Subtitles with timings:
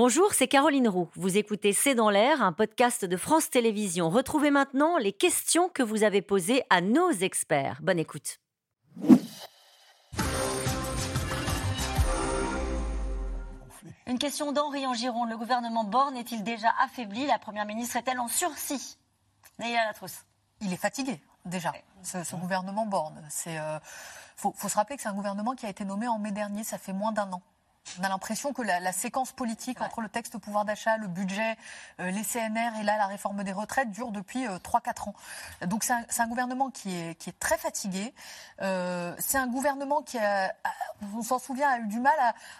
[0.00, 1.10] Bonjour, c'est Caroline Roux.
[1.16, 4.10] Vous écoutez C'est dans l'air, un podcast de France Télévisions.
[4.10, 7.80] Retrouvez maintenant les questions que vous avez posées à nos experts.
[7.82, 8.38] Bonne écoute.
[14.06, 15.30] Une question d'Henri en Gironde.
[15.30, 17.26] Le gouvernement Borne est-il déjà affaibli?
[17.26, 18.98] La Première ministre est-elle en sursis?
[19.58, 20.26] Naïla Latrousse.
[20.60, 21.72] Il est fatigué, déjà,
[22.04, 23.20] ce, gouvernement Borne.
[23.46, 23.80] Il euh,
[24.36, 26.62] faut, faut se rappeler que c'est un gouvernement qui a été nommé en mai dernier,
[26.62, 27.42] ça fait moins d'un an.
[27.98, 31.56] On a l'impression que la, séquence politique entre le texte pouvoir d'achat, le budget,
[32.00, 35.14] euh, les CNR et là la réforme des retraites dure depuis 3-4 euh, ans.
[35.66, 38.14] Donc c'est un, gouvernement qui est, qui est très fatigué.
[38.62, 40.54] Euh, c'est un gouvernement qui, a,
[41.16, 42.16] on s'en souvient, a eu du mal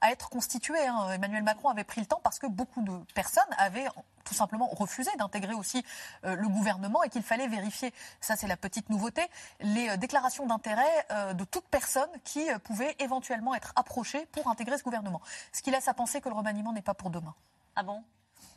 [0.00, 0.86] à, être constitué.
[0.86, 1.10] Hein.
[1.12, 3.88] Emmanuel Macron avait pris le temps parce que beaucoup de personnes avaient
[4.24, 5.84] tout simplement refusé d'intégrer aussi
[6.22, 9.26] le gouvernement et qu'il fallait vérifier, ça c'est la petite nouveauté,
[9.60, 15.20] les déclarations d'intérêt de toute personne qui pouvait éventuellement être approchée pour intégrer ce gouvernement.
[15.52, 17.34] Ce qui laisse à penser que le remaniement n'est pas pour demain.
[17.76, 18.02] Ah bon?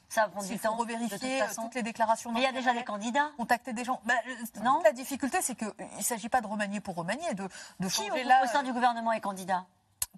[0.09, 0.75] Ça va prendre du temps.
[0.75, 2.31] revérifier euh, toutes les déclarations.
[2.31, 3.31] Mais il y a déjà des candidats.
[3.35, 3.99] Contacter des gens.
[4.05, 4.79] Bah, euh, non?
[4.83, 8.13] La difficulté, c'est qu'il ne s'agit pas de remanier pour remanier, de, de Qui au,
[8.13, 9.65] au sein du gouvernement est candidat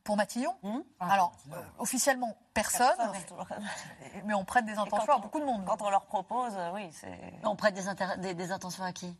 [0.03, 2.97] pour Matillon hmm ah, Alors, euh, officiellement, personne,
[4.25, 5.63] mais on prête des intentions à beaucoup de monde.
[5.65, 7.17] Quand on leur propose, oui, c'est...
[7.43, 7.75] On prête
[8.19, 9.15] des, des intentions à qui?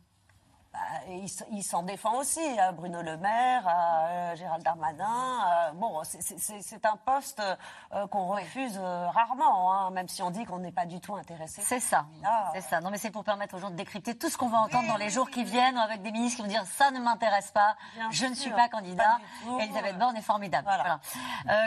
[0.76, 1.12] Bah,
[1.52, 5.72] il, s'en défend aussi, à Bruno Le Maire, à euh, Gérald Darmanin.
[5.74, 7.40] bon, c'est un poste
[7.94, 11.14] euh, qu'on refuse euh, rarement, hein, même si on dit qu'on n'est pas du tout
[11.16, 11.62] intéressé.
[11.64, 12.04] C'est ça,
[12.52, 12.80] c'est ça.
[12.80, 14.98] Non, mais c'est pour permettre aux gens de décrypter tout ce qu'on va entendre dans
[14.98, 17.76] les jours qui viennent, avec des ministres qui vont dire ça ne m'intéresse pas,
[18.10, 19.18] je ne suis pas candidat.
[19.58, 20.68] Elisabeth Borne est formidable.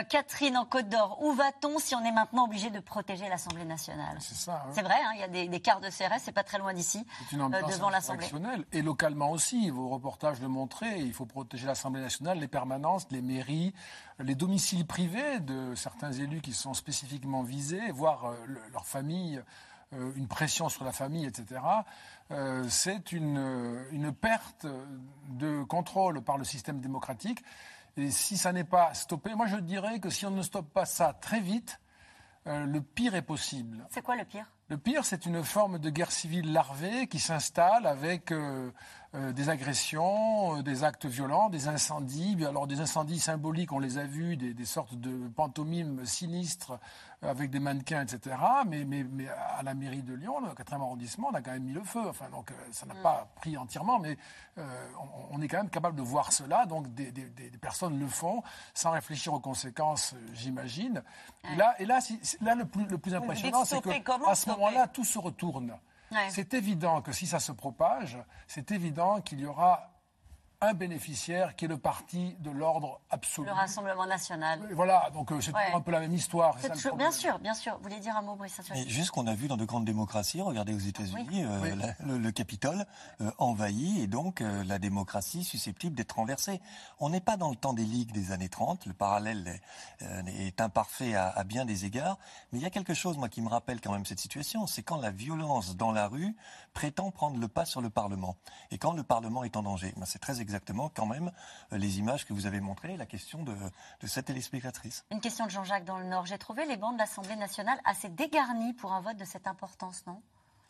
[0.08, 4.16] Catherine en Côte d'Or, où va-t-on si on est maintenant obligé de protéger l'Assemblée nationale?
[4.20, 4.62] C'est ça.
[4.64, 4.70] Hein.
[4.72, 6.72] C'est vrai, hein, il y a des, des quarts de CRS, c'est pas très loin
[6.72, 8.28] d'ici, devant l'Assemblée.
[8.72, 9.70] Et localement aussi.
[9.70, 11.00] Vos reportages le montraient.
[11.00, 13.72] Il faut protéger l'Assemblée nationale, les permanences, les mairies,
[14.18, 18.34] les domiciles privés de certains élus qui sont spécifiquement visés, voire euh,
[18.72, 19.42] leur famille,
[19.94, 21.62] euh, une pression sur la famille, etc.
[22.30, 24.66] Euh, c'est une, une perte
[25.30, 27.42] de contrôle par le système démocratique.
[27.96, 30.84] Et si ça n'est pas stoppé, moi je dirais que si on ne stoppe pas
[30.84, 31.80] ça très vite,
[32.46, 33.86] le pire est possible.
[33.90, 34.46] C'est quoi le pire?
[34.70, 38.32] Le pire, c'est une forme de guerre civile larvée qui s'installe avec
[39.12, 42.36] euh, des agressions, euh, des actes violents, des incendies.
[42.46, 46.78] Alors des incendies symboliques, on les a vus, des, sortes de pantomimes sinistres
[47.24, 48.36] euh, avec des mannequins, etc.
[48.68, 51.64] Mais, mais, mais, à la mairie de Lyon, le 4e arrondissement, on a quand même
[51.64, 52.08] mis le feu.
[52.08, 53.02] Enfin, donc ça n'a mm.
[53.02, 54.16] pas pris entièrement, mais
[55.32, 56.66] on, est quand même capable de voir cela.
[56.66, 57.10] Donc des,
[57.60, 58.44] personnes le font
[58.74, 61.02] sans réfléchir aux conséquences, j'imagine.
[61.52, 61.98] Et là, et là,
[62.42, 65.76] là le, plus, le plus impressionnant, c'est qu'à ce moment-là, tout se retourne.
[66.28, 69.90] C'est évident que si ça se propage, c'est évident qu'il y aura
[70.62, 73.46] un bénéficiaire qui est le parti de l'ordre absolu.
[73.46, 74.60] Le Rassemblement national.
[74.72, 76.56] voilà, donc euh, c'est un peu la même histoire.
[76.96, 77.76] bien sûr, bien sûr.
[77.76, 80.74] Vous voulez dire un mot, Brice Juste qu'on a vu dans de grandes démocraties, regardez
[80.74, 82.84] aux États-Unis, euh, le, Capitole
[83.22, 86.60] euh, envahi et donc la démocratie susceptible d'être renversée.
[86.98, 89.60] On n'est pas dans le temps des ligues des années 30, le parallèle
[90.00, 92.18] est, imparfait à, à, bien des égards,
[92.52, 94.82] mais il y a quelque chose, moi, qui me rappelle quand même cette situation, c'est
[94.82, 96.36] quand la violence dans la rue
[96.74, 98.36] prétend prendre le pas sur le Parlement.
[98.70, 99.92] Et quand le Parlement est en danger.
[99.96, 101.30] Ben, c'est très exactement quand même
[101.72, 103.54] euh, les images que vous avez montrées, la question de,
[104.00, 105.04] de cette téléspectatrice.
[105.12, 106.26] Une question de Jean-Jacques dans le Nord.
[106.26, 110.04] J'ai trouvé les bancs de l'Assemblée nationale assez dégarnis pour un vote de cette importance,
[110.06, 110.20] non?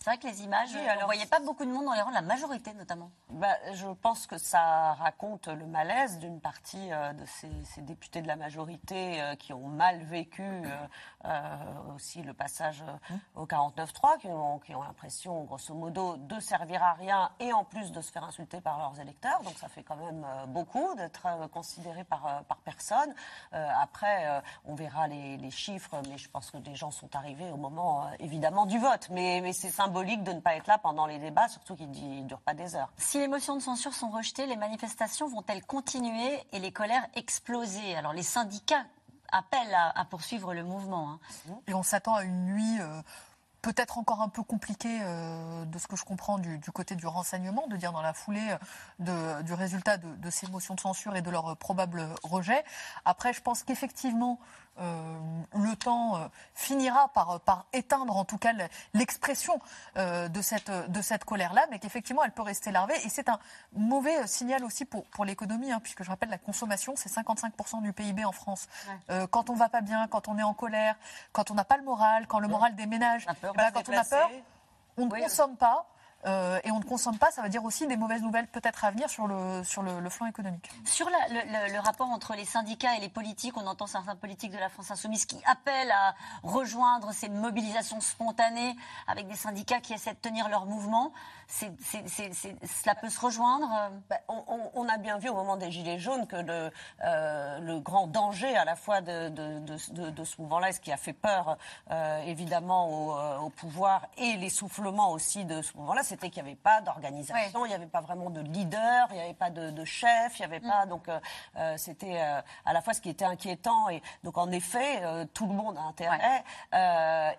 [0.03, 2.11] C'est vrai que les images, on ne voyait pas beaucoup de monde dans les rangs
[2.11, 3.11] la majorité notamment.
[3.28, 8.27] Bah, je pense que ça raconte le malaise d'une partie euh, de ces, députés de
[8.27, 12.83] la majorité euh, qui ont mal vécu euh, aussi le passage
[13.34, 17.65] au 49-3, qui ont, qui ont l'impression, grosso modo, de servir à rien et en
[17.65, 19.43] plus de se faire insulter par leurs électeurs.
[19.43, 23.15] Donc ça fait quand même beaucoup d'être considéré par, par personne.
[23.53, 27.56] après, on verra les, les, chiffres, mais je pense que des gens sont arrivés au
[27.56, 29.09] moment évidemment du vote.
[29.11, 32.28] Mais, mais c'est symbolique de ne pas être là pendant les débats, surtout qu'ils ne
[32.28, 32.92] durent pas des heures.
[32.96, 37.96] Si les motions de censure sont rejetées, les manifestations vont-elles continuer et les colères exploser?
[37.96, 38.84] Alors les syndicats
[39.32, 41.10] appellent à, poursuivre le mouvement.
[41.10, 41.54] Hein.
[41.66, 42.81] Et on s'attend à une nuit...
[42.81, 43.02] Euh,
[43.62, 47.66] peut-être encore un peu compliquée euh, de ce que je comprends du, côté du renseignement,
[47.68, 48.56] de dire dans la foulée
[49.06, 52.64] euh, du résultat de, de, ces motions de censure et de leur probable rejet.
[53.04, 54.38] Après, je pense qu'effectivement,
[54.80, 55.18] euh,
[55.54, 58.52] le temps euh, finira par, par éteindre en tout cas
[58.94, 59.60] l'expression
[59.98, 62.94] euh, de cette, de cette colère-là, mais qu'effectivement elle peut rester larvée.
[63.04, 63.38] Et c'est un
[63.74, 67.92] mauvais signal aussi pour, pour l'économie, hein, puisque je rappelle la consommation, c'est 55% du
[67.92, 68.68] PIB en France.
[69.30, 70.94] quand on va pas bien, quand on est en colère,
[71.32, 74.31] quand on n'a pas le moral, quand le moral des ménages, quand on a peur,
[74.97, 75.87] on ne consomme pas.
[76.26, 78.90] Euh, et on ne consomme pas, ça veut dire aussi des mauvaises nouvelles peut-être à
[78.90, 80.70] venir sur le, sur le, flanc économique.
[80.84, 84.69] Sur le, rapport entre les syndicats et les politiques, on entend certains politiques de la
[84.69, 88.76] France insoumise qui appellent à rejoindre ces mobilisations spontanées
[89.06, 91.12] avec des syndicats qui essaient de tenir leur mouvement.
[91.49, 96.37] cela peut se rejoindre bah, on, a bien vu au moment des Gilets jaunes que
[96.37, 96.70] le,
[97.05, 99.76] euh, le grand danger à la fois de, de,
[100.25, 101.56] ce mouvement-là, ce qui a fait peur
[101.90, 106.58] euh, évidemment au, au, pouvoir et l'essoufflement aussi de ce mouvement-là, c'était qu'il n'y avait
[106.58, 110.38] pas d'organisation, il n'y avait pas vraiment de leader, il n'y avait pas de, chef,
[110.38, 110.84] il n'y avait pas.
[110.84, 110.88] Mm.
[110.88, 111.20] Donc, euh,
[111.56, 113.88] euh, c'était euh, à la fois ce qui était inquiétant.
[113.88, 115.02] Et donc, en effet,
[115.32, 116.44] tout le monde a intérêt,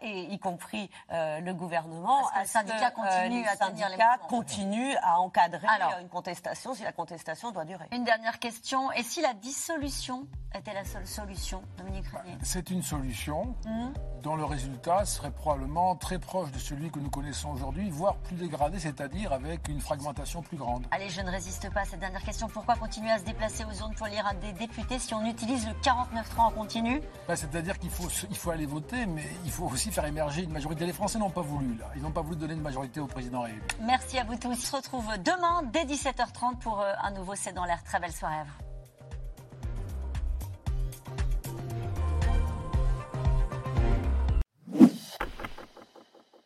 [0.01, 5.67] et y compris le gouvernement, à ce que continue à syndicats continuent à encadrer
[6.01, 7.85] une contestation si la contestation doit durer.
[7.91, 8.91] Une dernière question.
[8.93, 12.37] Et si la dissolution était la seule solution, Dominique Régnier?
[12.43, 13.93] C'est une solution mm.
[14.21, 18.35] dont le résultat serait probablement très proche de celui que nous connaissons aujourd'hui, voire plus
[18.35, 20.85] dégradé c'est-à-dire avec une fragmentation plus grande.
[20.91, 22.47] Allez, je ne résiste pas à cette dernière question.
[22.47, 25.67] Pourquoi continuer à se déplacer aux zones pour lire à des députés si on utilise
[25.67, 27.01] le 49.3 en continu?
[27.27, 30.51] Bah, C'est-à-dire qu'il faut, il faut aller voter, mais il faut aussi faire émerger une
[30.51, 30.85] majorité.
[30.85, 31.85] Les Français n'ont pas voulu, là.
[31.95, 33.61] Ils n'ont pas voulu donner une majorité au président réélu.
[33.81, 34.51] Merci à vous tous.
[34.51, 37.83] On se retrouve demain dès 17h30 pour euh, un nouveau C'est dans l'air.
[37.83, 38.70] Très belle soirée à vous.